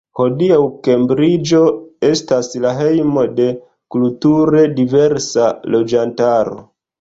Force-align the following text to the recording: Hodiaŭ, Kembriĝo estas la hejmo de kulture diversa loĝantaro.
Hodiaŭ, 0.17 0.61
Kembriĝo 0.85 1.59
estas 2.07 2.49
la 2.63 2.71
hejmo 2.77 3.27
de 3.41 3.47
kulture 3.97 4.65
diversa 4.81 5.47
loĝantaro. 5.77 6.59